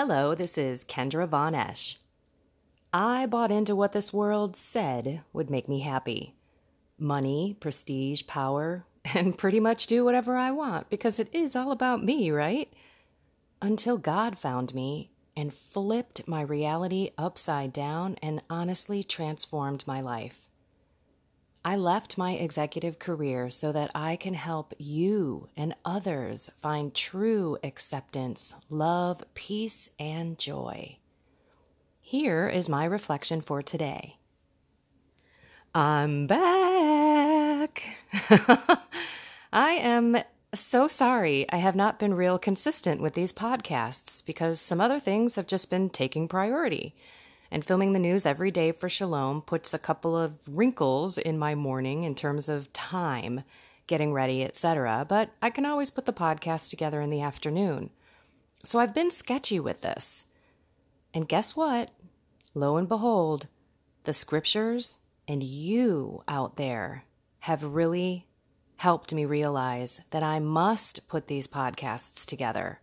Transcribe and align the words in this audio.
Hello, 0.00 0.32
this 0.32 0.56
is 0.56 0.84
Kendra 0.84 1.26
Von 1.26 1.56
Esch. 1.56 1.98
I 2.92 3.26
bought 3.26 3.50
into 3.50 3.74
what 3.74 3.90
this 3.90 4.12
world 4.12 4.56
said 4.56 5.22
would 5.32 5.50
make 5.50 5.68
me 5.68 5.80
happy 5.80 6.36
money, 6.96 7.56
prestige, 7.58 8.24
power, 8.28 8.84
and 9.04 9.36
pretty 9.36 9.58
much 9.58 9.88
do 9.88 10.04
whatever 10.04 10.36
I 10.36 10.52
want 10.52 10.88
because 10.88 11.18
it 11.18 11.28
is 11.32 11.56
all 11.56 11.72
about 11.72 12.04
me, 12.04 12.30
right? 12.30 12.72
Until 13.60 13.98
God 13.98 14.38
found 14.38 14.72
me 14.72 15.10
and 15.36 15.52
flipped 15.52 16.28
my 16.28 16.42
reality 16.42 17.10
upside 17.18 17.72
down 17.72 18.18
and 18.22 18.40
honestly 18.48 19.02
transformed 19.02 19.82
my 19.84 20.00
life. 20.00 20.47
I 21.68 21.76
left 21.76 22.16
my 22.16 22.32
executive 22.32 22.98
career 22.98 23.50
so 23.50 23.72
that 23.72 23.90
I 23.94 24.16
can 24.16 24.32
help 24.32 24.72
you 24.78 25.50
and 25.54 25.74
others 25.84 26.48
find 26.56 26.94
true 26.94 27.58
acceptance, 27.62 28.54
love, 28.70 29.22
peace, 29.34 29.90
and 29.98 30.38
joy. 30.38 30.96
Here 32.00 32.48
is 32.48 32.70
my 32.70 32.86
reflection 32.86 33.42
for 33.42 33.60
today. 33.60 34.16
I'm 35.74 36.26
back. 36.26 37.98
I 39.52 39.72
am 39.72 40.16
so 40.54 40.88
sorry 40.88 41.44
I 41.50 41.58
have 41.58 41.76
not 41.76 41.98
been 41.98 42.14
real 42.14 42.38
consistent 42.38 43.02
with 43.02 43.12
these 43.12 43.34
podcasts 43.34 44.24
because 44.24 44.58
some 44.58 44.80
other 44.80 44.98
things 44.98 45.34
have 45.34 45.46
just 45.46 45.68
been 45.68 45.90
taking 45.90 46.28
priority 46.28 46.94
and 47.50 47.64
filming 47.64 47.92
the 47.92 47.98
news 47.98 48.26
every 48.26 48.50
day 48.50 48.72
for 48.72 48.88
Shalom 48.88 49.42
puts 49.42 49.72
a 49.72 49.78
couple 49.78 50.16
of 50.16 50.40
wrinkles 50.46 51.18
in 51.18 51.38
my 51.38 51.54
morning 51.54 52.04
in 52.04 52.14
terms 52.14 52.48
of 52.48 52.72
time, 52.72 53.44
getting 53.86 54.12
ready, 54.12 54.44
etc. 54.44 55.06
But 55.08 55.30
I 55.40 55.50
can 55.50 55.64
always 55.64 55.90
put 55.90 56.06
the 56.06 56.12
podcast 56.12 56.70
together 56.70 57.00
in 57.00 57.10
the 57.10 57.22
afternoon. 57.22 57.90
So 58.64 58.78
I've 58.78 58.94
been 58.94 59.10
sketchy 59.10 59.60
with 59.60 59.80
this. 59.80 60.26
And 61.14 61.28
guess 61.28 61.56
what? 61.56 61.90
Lo 62.54 62.76
and 62.76 62.88
behold, 62.88 63.46
the 64.04 64.12
scriptures 64.12 64.98
and 65.26 65.42
you 65.42 66.22
out 66.28 66.56
there 66.56 67.04
have 67.40 67.62
really 67.62 68.26
helped 68.76 69.12
me 69.12 69.24
realize 69.24 70.00
that 70.10 70.22
I 70.22 70.38
must 70.38 71.08
put 71.08 71.26
these 71.26 71.46
podcasts 71.46 72.24
together. 72.24 72.80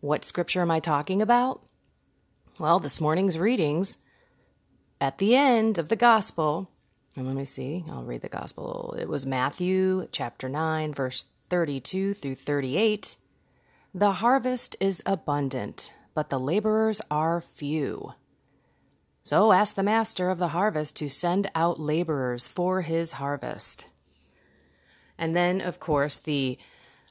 What 0.00 0.24
scripture 0.24 0.62
am 0.62 0.70
I 0.70 0.80
talking 0.80 1.20
about? 1.20 1.62
Well, 2.58 2.80
this 2.80 3.00
morning's 3.00 3.38
readings 3.38 3.98
at 5.00 5.18
the 5.18 5.36
end 5.36 5.78
of 5.78 5.88
the 5.88 5.94
gospel, 5.94 6.68
and 7.16 7.24
let 7.24 7.36
me 7.36 7.44
see, 7.44 7.84
I'll 7.88 8.02
read 8.02 8.22
the 8.22 8.28
gospel. 8.28 8.96
It 8.98 9.08
was 9.08 9.24
Matthew 9.24 10.08
chapter 10.10 10.48
9, 10.48 10.92
verse 10.92 11.26
32 11.48 12.14
through 12.14 12.34
38. 12.34 13.14
The 13.94 14.14
harvest 14.14 14.74
is 14.80 15.00
abundant, 15.06 15.94
but 16.14 16.30
the 16.30 16.40
laborers 16.40 17.00
are 17.12 17.40
few. 17.40 18.14
So 19.22 19.52
ask 19.52 19.76
the 19.76 19.84
master 19.84 20.28
of 20.28 20.38
the 20.38 20.48
harvest 20.48 20.96
to 20.96 21.08
send 21.08 21.48
out 21.54 21.78
laborers 21.78 22.48
for 22.48 22.82
his 22.82 23.12
harvest. 23.12 23.86
And 25.16 25.36
then, 25.36 25.60
of 25.60 25.78
course, 25.78 26.18
the 26.18 26.58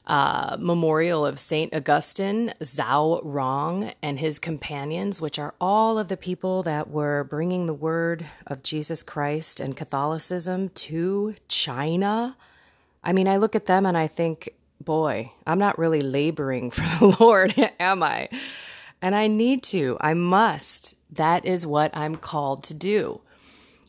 uh, 0.08 0.56
memorial 0.58 1.26
of 1.26 1.38
Saint 1.38 1.74
Augustine, 1.74 2.54
Zhao 2.60 3.20
Rong, 3.22 3.92
and 4.02 4.18
his 4.18 4.38
companions, 4.38 5.20
which 5.20 5.38
are 5.38 5.54
all 5.60 5.98
of 5.98 6.08
the 6.08 6.16
people 6.16 6.62
that 6.62 6.88
were 6.88 7.24
bringing 7.24 7.66
the 7.66 7.74
word 7.74 8.24
of 8.46 8.62
Jesus 8.62 9.02
Christ 9.02 9.60
and 9.60 9.76
Catholicism 9.76 10.70
to 10.70 11.34
China. 11.46 12.36
I 13.04 13.12
mean, 13.12 13.28
I 13.28 13.36
look 13.36 13.54
at 13.54 13.66
them 13.66 13.84
and 13.84 13.98
I 13.98 14.06
think, 14.06 14.48
boy, 14.80 15.32
I'm 15.46 15.58
not 15.58 15.78
really 15.78 16.00
laboring 16.00 16.70
for 16.72 16.82
the 16.98 17.16
Lord, 17.20 17.54
am 17.78 18.02
I? 18.02 18.30
And 19.02 19.14
I 19.14 19.26
need 19.26 19.62
to, 19.64 19.98
I 20.00 20.14
must. 20.14 20.94
That 21.10 21.44
is 21.44 21.66
what 21.66 21.94
I'm 21.94 22.16
called 22.16 22.64
to 22.64 22.74
do. 22.74 23.20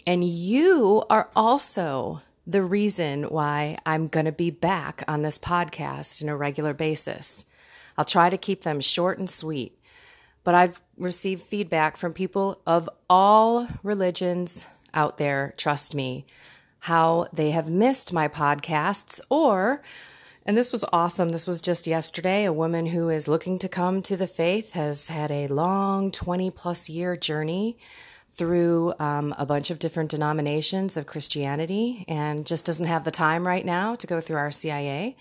And 0.05 0.23
you 0.23 1.03
are 1.09 1.29
also 1.35 2.21
the 2.49 2.63
reason 2.63 3.25
why 3.25 3.77
I'm 3.85 4.07
going 4.07 4.25
to 4.25 4.31
be 4.31 4.49
back 4.49 5.03
on 5.07 5.21
this 5.21 5.37
podcast 5.37 6.23
on 6.23 6.29
a 6.29 6.35
regular 6.35 6.73
basis. 6.73 7.45
I'll 7.95 8.05
try 8.05 8.31
to 8.31 8.37
keep 8.37 8.63
them 8.63 8.81
short 8.81 9.19
and 9.19 9.29
sweet, 9.29 9.77
but 10.43 10.55
I've 10.55 10.81
received 10.97 11.43
feedback 11.43 11.95
from 11.95 12.11
people 12.11 12.59
of 12.65 12.89
all 13.07 13.67
religions 13.83 14.65
out 14.95 15.19
there, 15.19 15.53
trust 15.57 15.93
me, 15.93 16.25
how 16.79 17.27
they 17.31 17.51
have 17.51 17.69
missed 17.69 18.13
my 18.13 18.27
podcasts 18.27 19.19
or 19.29 19.83
and 20.45 20.57
this 20.57 20.71
was 20.71 20.85
awesome. 20.91 21.29
This 21.29 21.45
was 21.45 21.61
just 21.61 21.85
yesterday. 21.85 22.45
A 22.45 22.53
woman 22.53 22.87
who 22.87 23.09
is 23.09 23.27
looking 23.27 23.59
to 23.59 23.69
come 23.69 24.01
to 24.01 24.17
the 24.17 24.25
faith 24.25 24.71
has 24.71 25.09
had 25.09 25.29
a 25.29 25.47
long 25.47 26.09
20 26.09 26.49
plus 26.49 26.89
year 26.89 27.15
journey 27.15 27.77
through 28.31 28.93
um, 28.99 29.33
a 29.37 29.45
bunch 29.45 29.69
of 29.69 29.79
different 29.79 30.11
denominations 30.11 30.95
of 30.95 31.05
Christianity 31.05 32.05
and 32.07 32.45
just 32.45 32.65
doesn't 32.65 32.85
have 32.85 33.03
the 33.03 33.11
time 33.11 33.45
right 33.45 33.65
now 33.65 33.95
to 33.95 34.07
go 34.07 34.21
through 34.21 34.37
RCIA. 34.37 35.15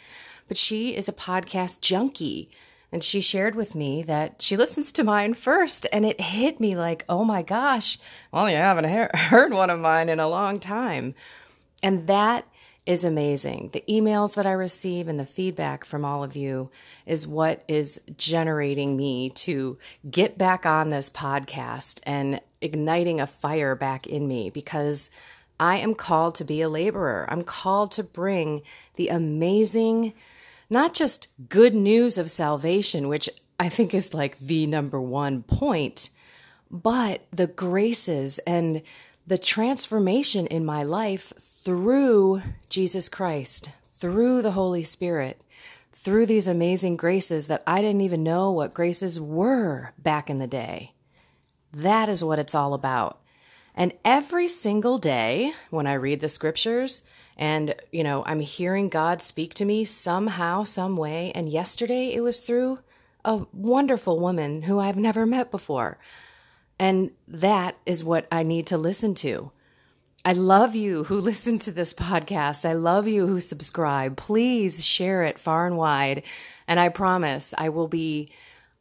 But 0.46 0.56
she 0.56 0.96
is 0.96 1.08
a 1.08 1.12
podcast 1.12 1.80
junkie. 1.80 2.50
And 2.90 3.04
she 3.04 3.20
shared 3.20 3.54
with 3.54 3.74
me 3.74 4.02
that 4.04 4.40
she 4.40 4.56
listens 4.56 4.92
to 4.92 5.04
mine 5.04 5.34
first, 5.34 5.86
and 5.92 6.06
it 6.06 6.22
hit 6.22 6.58
me 6.58 6.74
like, 6.74 7.04
oh 7.06 7.22
my 7.22 7.42
gosh, 7.42 7.98
well, 8.32 8.48
you 8.48 8.56
haven't 8.56 8.86
heard 9.14 9.52
one 9.52 9.68
of 9.68 9.78
mine 9.78 10.08
in 10.08 10.20
a 10.20 10.28
long 10.28 10.58
time. 10.58 11.14
And 11.82 12.06
that 12.06 12.46
is 12.86 13.04
amazing. 13.04 13.68
The 13.74 13.84
emails 13.86 14.34
that 14.36 14.46
I 14.46 14.52
receive 14.52 15.08
and 15.08 15.20
the 15.20 15.26
feedback 15.26 15.84
from 15.84 16.06
all 16.06 16.24
of 16.24 16.34
you 16.34 16.70
is 17.04 17.26
what 17.26 17.62
is 17.68 18.00
generating 18.16 18.96
me 18.96 19.28
to 19.30 19.76
get 20.10 20.38
back 20.38 20.64
on 20.64 20.88
this 20.88 21.10
podcast 21.10 22.00
and 22.04 22.40
igniting 22.60 23.20
a 23.20 23.26
fire 23.26 23.74
back 23.74 24.06
in 24.06 24.26
me 24.26 24.50
because 24.50 25.10
I 25.60 25.78
am 25.78 25.94
called 25.94 26.34
to 26.36 26.44
be 26.44 26.60
a 26.60 26.68
laborer. 26.68 27.26
I'm 27.28 27.42
called 27.42 27.92
to 27.92 28.02
bring 28.02 28.62
the 28.96 29.08
amazing, 29.08 30.14
not 30.70 30.94
just 30.94 31.28
good 31.48 31.74
news 31.74 32.18
of 32.18 32.30
salvation, 32.30 33.08
which 33.08 33.28
I 33.58 33.68
think 33.68 33.92
is 33.92 34.14
like 34.14 34.38
the 34.38 34.66
number 34.66 35.00
one 35.00 35.42
point, 35.42 36.10
but 36.70 37.26
the 37.32 37.48
graces 37.48 38.38
and 38.40 38.82
the 39.26 39.38
transformation 39.38 40.46
in 40.46 40.64
my 40.64 40.82
life 40.84 41.32
through 41.38 42.42
Jesus 42.68 43.08
Christ, 43.08 43.70
through 43.88 44.42
the 44.42 44.52
Holy 44.52 44.84
Spirit, 44.84 45.40
through 45.92 46.26
these 46.26 46.46
amazing 46.46 46.96
graces 46.96 47.48
that 47.48 47.62
I 47.66 47.80
didn't 47.80 48.02
even 48.02 48.22
know 48.22 48.52
what 48.52 48.72
graces 48.72 49.20
were 49.20 49.92
back 49.98 50.30
in 50.30 50.38
the 50.38 50.46
day. 50.46 50.92
That 51.72 52.08
is 52.08 52.24
what 52.24 52.38
it's 52.38 52.54
all 52.54 52.74
about. 52.74 53.20
And 53.74 53.92
every 54.04 54.48
single 54.48 54.98
day 54.98 55.52
when 55.70 55.86
I 55.86 55.92
read 55.92 56.20
the 56.20 56.28
scriptures 56.28 57.02
and, 57.36 57.74
you 57.92 58.02
know, 58.02 58.24
I'm 58.26 58.40
hearing 58.40 58.88
God 58.88 59.22
speak 59.22 59.54
to 59.54 59.64
me 59.64 59.84
somehow, 59.84 60.64
some 60.64 60.96
way. 60.96 61.30
And 61.34 61.48
yesterday 61.48 62.12
it 62.12 62.20
was 62.20 62.40
through 62.40 62.80
a 63.24 63.46
wonderful 63.52 64.18
woman 64.18 64.62
who 64.62 64.80
I've 64.80 64.96
never 64.96 65.26
met 65.26 65.50
before. 65.50 65.98
And 66.78 67.12
that 67.28 67.76
is 67.86 68.02
what 68.02 68.26
I 68.32 68.42
need 68.42 68.66
to 68.68 68.76
listen 68.76 69.14
to. 69.16 69.52
I 70.24 70.32
love 70.32 70.74
you 70.74 71.04
who 71.04 71.20
listen 71.20 71.58
to 71.60 71.70
this 71.70 71.94
podcast. 71.94 72.68
I 72.68 72.72
love 72.72 73.06
you 73.06 73.26
who 73.26 73.40
subscribe. 73.40 74.16
Please 74.16 74.84
share 74.84 75.22
it 75.22 75.38
far 75.38 75.66
and 75.66 75.76
wide. 75.76 76.22
And 76.66 76.80
I 76.80 76.88
promise 76.88 77.54
I 77.56 77.68
will 77.68 77.88
be 77.88 78.32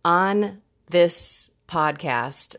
on 0.04 0.62
this 0.90 1.52
podcast 1.68 2.56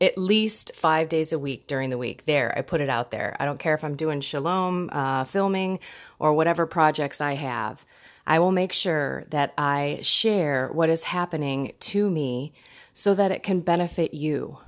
at 0.00 0.18
least 0.18 0.72
five 0.74 1.08
days 1.08 1.32
a 1.32 1.38
week 1.38 1.66
during 1.66 1.90
the 1.90 1.98
week. 1.98 2.24
There, 2.24 2.56
I 2.56 2.62
put 2.62 2.80
it 2.80 2.90
out 2.90 3.10
there. 3.10 3.36
I 3.38 3.44
don't 3.44 3.58
care 3.58 3.74
if 3.74 3.84
I'm 3.84 3.96
doing 3.96 4.20
shalom, 4.20 4.90
uh, 4.92 5.24
filming, 5.24 5.78
or 6.18 6.32
whatever 6.32 6.66
projects 6.66 7.20
I 7.20 7.34
have. 7.34 7.84
I 8.26 8.38
will 8.38 8.52
make 8.52 8.72
sure 8.72 9.24
that 9.30 9.52
I 9.58 9.98
share 10.02 10.68
what 10.72 10.88
is 10.88 11.04
happening 11.04 11.72
to 11.80 12.08
me 12.10 12.52
so 12.92 13.14
that 13.14 13.32
it 13.32 13.42
can 13.42 13.60
benefit 13.60 14.14
you. 14.14 14.58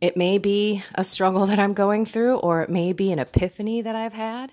It 0.00 0.16
may 0.16 0.38
be 0.38 0.82
a 0.94 1.04
struggle 1.04 1.46
that 1.46 1.58
I'm 1.58 1.74
going 1.74 2.06
through, 2.06 2.36
or 2.36 2.62
it 2.62 2.70
may 2.70 2.92
be 2.92 3.12
an 3.12 3.18
epiphany 3.18 3.82
that 3.82 3.96
I've 3.96 4.14
had, 4.14 4.52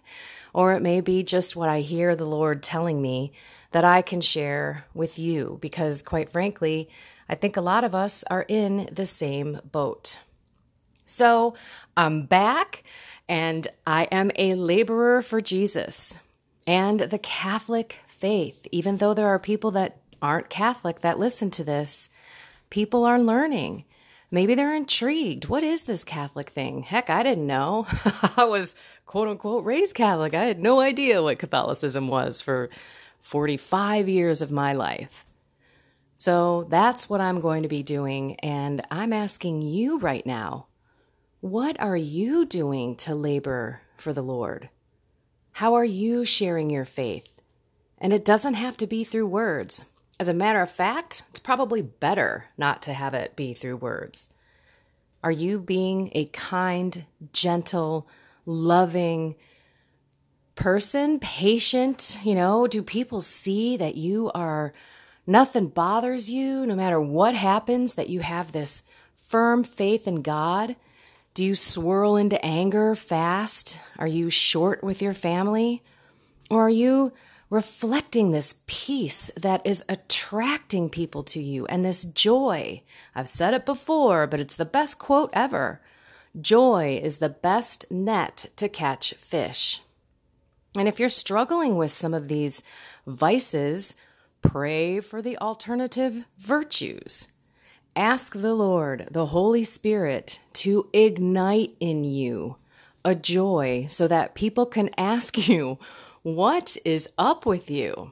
or 0.54 0.74
it 0.74 0.82
may 0.82 1.02
be 1.02 1.24
just 1.24 1.56
what 1.56 1.70
I 1.70 1.82
hear 1.82 2.16
the 2.16 2.26
Lord 2.26 2.62
telling 2.62 3.02
me 3.02 3.32
that 3.72 3.86
I 3.86 4.02
can 4.02 4.20
share 4.20 4.86
with 4.94 5.18
you 5.18 5.58
because, 5.62 6.02
quite 6.02 6.30
frankly, 6.30 6.90
I 7.32 7.36
think 7.36 7.56
a 7.56 7.62
lot 7.62 7.86
of 7.86 7.96
us 7.96 8.26
are 8.30 8.46
in 8.50 8.90
the 8.92 9.06
same 9.06 9.62
boat. 9.72 10.20
So 11.06 11.56
I'm 11.96 12.26
back 12.26 12.84
and 13.30 13.70
I 13.88 14.04
am 14.12 14.32
a 14.36 14.56
laborer 14.56 15.22
for 15.22 15.40
Jesus 15.40 16.20
and 16.68 17.00
the 17.00 17.18
Catholic 17.18 18.00
faith. 18.06 18.68
Even 18.74 18.98
though 18.98 19.14
there 19.14 19.30
are 19.30 19.40
people 19.40 19.72
that 19.72 19.98
aren't 20.22 20.50
Catholic 20.50 21.00
that 21.00 21.20
listen 21.20 21.50
to 21.52 21.64
this, 21.64 22.10
people 22.70 23.06
are 23.06 23.18
learning. 23.18 23.86
Maybe 24.30 24.54
they're 24.54 24.76
intrigued. 24.76 25.46
What 25.46 25.64
is 25.64 25.84
this 25.84 26.04
Catholic 26.04 26.50
thing? 26.50 26.84
Heck, 26.84 27.10
I 27.10 27.24
didn't 27.24 27.48
know. 27.48 27.88
I 28.36 28.44
was 28.44 28.76
quote 29.06 29.30
unquote 29.30 29.64
raised 29.64 29.96
Catholic. 29.96 30.34
I 30.34 30.44
had 30.44 30.60
no 30.60 30.82
idea 30.82 31.24
what 31.24 31.40
Catholicism 31.40 32.10
was 32.10 32.42
for 32.42 32.70
45 33.22 34.10
years 34.10 34.42
of 34.42 34.52
my 34.52 34.74
life. 34.74 35.24
So 36.22 36.68
that's 36.70 37.10
what 37.10 37.20
I'm 37.20 37.42
going 37.42 37.64
to 37.64 37.68
be 37.68 37.82
doing. 37.82 38.36
And 38.42 38.86
I'm 38.92 39.12
asking 39.12 39.64
you 39.64 39.98
right 39.98 40.24
now 40.24 40.68
what 41.40 41.82
are 41.82 41.98
you 41.98 42.46
doing 42.46 42.96
to 42.98 43.16
labor 43.16 43.82
for 43.98 44.14
the 44.14 44.22
Lord? 44.22 44.70
How 45.54 45.74
are 45.74 45.84
you 45.84 46.24
sharing 46.24 46.70
your 46.70 46.86
faith? 46.86 47.42
And 47.98 48.14
it 48.14 48.24
doesn't 48.24 48.54
have 48.54 48.78
to 48.78 48.86
be 48.86 49.04
through 49.04 49.26
words. 49.26 49.86
As 50.20 50.28
a 50.28 50.34
matter 50.36 50.62
of 50.62 50.70
fact, 50.70 51.24
it's 51.32 51.40
probably 51.40 51.82
better 51.82 52.50
not 52.56 52.84
to 52.84 52.94
have 52.94 53.16
it 53.16 53.36
be 53.36 53.56
through 53.56 53.78
words. 53.78 54.28
Are 55.24 55.32
you 55.32 55.58
being 55.58 56.12
a 56.14 56.26
kind, 56.26 57.06
gentle, 57.34 58.08
loving 58.46 59.34
person, 60.54 61.20
patient? 61.20 62.20
You 62.24 62.36
know, 62.36 62.68
do 62.68 62.84
people 62.84 63.22
see 63.22 63.76
that 63.78 63.96
you 63.96 64.30
are 64.36 64.72
nothing 65.26 65.68
bothers 65.68 66.30
you 66.30 66.66
no 66.66 66.76
matter 66.76 67.00
what 67.00 67.36
happens, 67.36 67.96
that 67.96 68.10
you 68.10 68.22
have 68.22 68.52
this 68.52 68.84
firm 69.16 69.64
faith 69.64 70.08
in 70.08 70.22
God? 70.22 70.76
Do 71.34 71.46
you 71.46 71.56
swirl 71.56 72.18
into 72.18 72.44
anger 72.44 72.94
fast? 72.96 73.80
Are 73.98 74.08
you 74.08 74.30
short 74.30 74.84
with 74.84 75.02
your 75.02 75.14
family? 75.14 75.82
Or 76.50 76.66
are 76.66 76.70
you 76.70 77.14
reflecting 77.50 78.32
this 78.32 78.56
peace 78.68 79.32
that 79.38 79.62
is 79.66 79.84
attracting 79.88 80.90
people 80.90 81.24
to 81.24 81.42
you 81.42 81.66
and 81.68 81.86
this 81.86 82.04
joy? 82.04 82.82
I've 83.16 83.30
said 83.30 83.54
it 83.54 83.66
before, 83.66 84.28
but 84.28 84.40
it's 84.42 84.58
the 84.58 84.66
best 84.66 85.00
quote 85.00 85.30
ever. 85.32 85.82
Joy 86.40 87.00
is 87.02 87.18
the 87.18 87.30
best 87.30 87.86
net 87.90 88.48
to 88.58 88.68
catch 88.68 89.14
fish. 89.14 89.82
And 90.78 90.88
if 90.88 91.00
you're 91.00 91.10
struggling 91.10 91.76
with 91.76 91.94
some 91.94 92.14
of 92.14 92.28
these 92.28 92.64
vices, 93.06 93.96
pray 94.42 95.00
for 95.00 95.22
the 95.22 95.38
alternative 95.38 96.26
virtues. 96.38 97.28
Ask 97.96 98.34
the 98.34 98.54
Lord, 98.54 99.08
the 99.12 99.28
Holy 99.28 99.64
Spirit, 99.64 100.40
to 100.54 100.88
ignite 100.94 101.76
in 101.80 102.04
you 102.04 102.56
a 103.04 103.16
joy 103.16 103.86
so 103.90 104.08
that 104.08 104.36
people 104.36 104.66
can 104.66 104.90
ask 104.98 105.48
you, 105.48 105.78
What 106.24 106.78
is 106.86 107.10
up 107.18 107.46
with 107.46 107.70
you? 107.70 108.12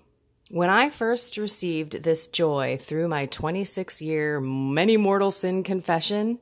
When 0.50 0.70
I 0.70 0.90
first 0.90 1.38
received 1.38 2.04
this 2.04 2.28
joy 2.28 2.78
through 2.82 3.08
my 3.08 3.28
26 3.28 4.02
year 4.02 4.40
many 4.40 4.98
mortal 4.98 5.32
sin 5.32 5.64
confession, 5.64 6.40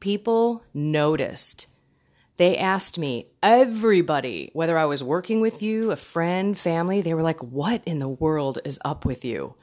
people 0.00 0.62
noticed. 0.72 1.66
They 2.38 2.56
asked 2.56 2.98
me, 2.98 3.26
everybody, 3.42 4.50
whether 4.52 4.78
I 4.78 4.84
was 4.84 5.02
working 5.02 5.40
with 5.40 5.60
you, 5.60 5.90
a 5.90 5.96
friend, 5.96 6.56
family, 6.56 7.00
they 7.00 7.12
were 7.12 7.22
like, 7.22 7.42
What 7.42 7.82
in 7.84 7.98
the 7.98 8.08
world 8.08 8.60
is 8.64 8.78
up 8.84 9.04
with 9.04 9.24
you? 9.24 9.56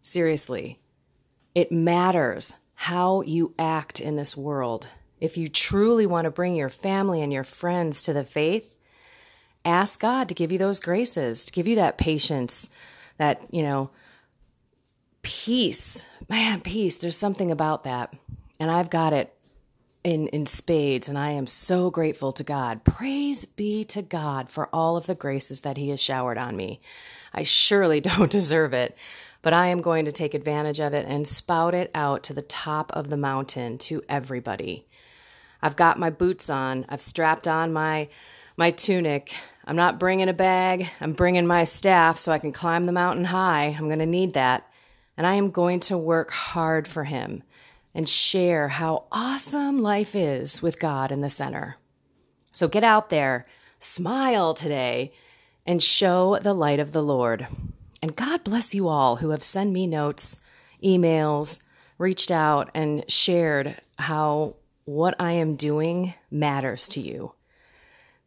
Seriously, 0.00 0.80
it 1.54 1.70
matters 1.70 2.54
how 2.74 3.20
you 3.20 3.54
act 3.58 4.00
in 4.00 4.16
this 4.16 4.36
world. 4.36 4.88
If 5.20 5.36
you 5.36 5.48
truly 5.48 6.06
want 6.06 6.24
to 6.24 6.30
bring 6.30 6.56
your 6.56 6.70
family 6.70 7.22
and 7.22 7.32
your 7.32 7.44
friends 7.44 8.02
to 8.02 8.14
the 8.14 8.24
faith, 8.24 8.78
ask 9.64 10.00
God 10.00 10.28
to 10.28 10.34
give 10.34 10.50
you 10.50 10.58
those 10.58 10.80
graces, 10.80 11.44
to 11.44 11.52
give 11.52 11.68
you 11.68 11.76
that 11.76 11.98
patience, 11.98 12.70
that, 13.18 13.42
you 13.50 13.62
know, 13.62 13.90
peace. 15.20 16.06
Man, 16.28 16.62
peace. 16.62 16.96
There's 16.96 17.16
something 17.16 17.50
about 17.50 17.84
that. 17.84 18.14
And 18.58 18.70
I've 18.70 18.90
got 18.90 19.12
it 19.12 19.34
in, 20.04 20.28
in 20.28 20.44
spades, 20.44 21.08
and 21.08 21.18
I 21.18 21.30
am 21.30 21.46
so 21.46 21.90
grateful 21.90 22.30
to 22.32 22.44
God. 22.44 22.84
Praise 22.84 23.46
be 23.46 23.82
to 23.84 24.02
God 24.02 24.50
for 24.50 24.68
all 24.72 24.98
of 24.98 25.06
the 25.06 25.14
graces 25.14 25.62
that 25.62 25.78
He 25.78 25.88
has 25.88 26.00
showered 26.00 26.36
on 26.36 26.56
me. 26.56 26.80
I 27.32 27.42
surely 27.42 28.00
don't 28.02 28.30
deserve 28.30 28.74
it, 28.74 28.96
but 29.40 29.54
I 29.54 29.68
am 29.68 29.80
going 29.80 30.04
to 30.04 30.12
take 30.12 30.34
advantage 30.34 30.78
of 30.78 30.92
it 30.92 31.06
and 31.08 31.26
spout 31.26 31.74
it 31.74 31.90
out 31.94 32.22
to 32.24 32.34
the 32.34 32.42
top 32.42 32.92
of 32.92 33.08
the 33.08 33.16
mountain 33.16 33.78
to 33.78 34.02
everybody. 34.08 34.86
I've 35.62 35.76
got 35.76 35.98
my 35.98 36.10
boots 36.10 36.50
on. 36.50 36.84
I've 36.90 37.00
strapped 37.00 37.48
on 37.48 37.72
my 37.72 38.08
my 38.56 38.70
tunic. 38.70 39.34
I'm 39.64 39.74
not 39.74 39.98
bringing 39.98 40.28
a 40.28 40.34
bag. 40.34 40.90
I'm 41.00 41.14
bringing 41.14 41.46
my 41.46 41.64
staff 41.64 42.18
so 42.18 42.30
I 42.30 42.38
can 42.38 42.52
climb 42.52 42.84
the 42.84 42.92
mountain 42.92 43.24
high. 43.24 43.74
I'm 43.76 43.86
going 43.86 43.98
to 43.98 44.06
need 44.06 44.34
that. 44.34 44.70
And 45.16 45.26
I 45.26 45.34
am 45.34 45.50
going 45.50 45.80
to 45.80 45.98
work 45.98 46.30
hard 46.30 46.86
for 46.86 47.04
him 47.04 47.42
and 47.94 48.08
share 48.08 48.68
how 48.68 49.04
awesome 49.12 49.78
life 49.80 50.14
is 50.16 50.60
with 50.60 50.80
God 50.80 51.12
in 51.12 51.20
the 51.20 51.30
center. 51.30 51.76
So 52.50 52.68
get 52.68 52.84
out 52.84 53.10
there, 53.10 53.46
smile 53.78 54.54
today, 54.54 55.12
and 55.66 55.82
show 55.82 56.38
the 56.40 56.54
light 56.54 56.80
of 56.80 56.92
the 56.92 57.02
Lord. 57.02 57.46
And 58.02 58.16
God 58.16 58.44
bless 58.44 58.74
you 58.74 58.88
all 58.88 59.16
who 59.16 59.30
have 59.30 59.42
sent 59.42 59.72
me 59.72 59.86
notes, 59.86 60.38
emails, 60.82 61.62
reached 61.96 62.30
out, 62.30 62.70
and 62.74 63.04
shared 63.10 63.80
how 63.98 64.56
what 64.84 65.14
I 65.18 65.32
am 65.32 65.56
doing 65.56 66.14
matters 66.30 66.88
to 66.88 67.00
you. 67.00 67.32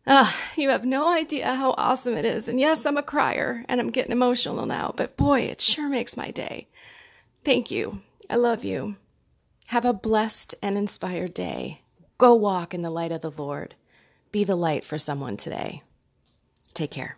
Ah, 0.07 0.35
you 0.55 0.69
have 0.69 0.85
no 0.85 1.11
idea 1.11 1.53
how 1.53 1.75
awesome 1.77 2.15
it 2.15 2.25
is. 2.25 2.47
And 2.47 2.59
yes, 2.59 2.85
I'm 2.85 2.97
a 2.97 3.03
crier 3.03 3.65
and 3.67 3.79
I'm 3.79 3.89
getting 3.89 4.13
emotional 4.13 4.65
now, 4.65 4.93
but 4.95 5.17
boy, 5.17 5.41
it 5.41 5.59
sure 5.59 5.89
makes 5.89 6.15
my 6.15 6.31
day. 6.31 6.67
Thank 7.43 7.69
you. 7.69 8.01
I 8.29 8.37
love 8.37 8.63
you. 8.63 8.95
Have 9.71 9.83
a 9.83 9.91
blessed 9.91 10.55
and 10.63 10.77
inspired 10.77 11.33
day. 11.33 11.81
Go 12.17 12.33
walk 12.33 12.73
in 12.73 12.83
the 12.83 12.89
light 12.89 13.11
of 13.11 13.19
the 13.19 13.31
Lord. 13.31 13.75
Be 14.31 14.45
the 14.45 14.55
light 14.55 14.85
for 14.85 14.97
someone 14.97 15.35
today. 15.35 15.81
Take 16.73 16.91
care. 16.91 17.17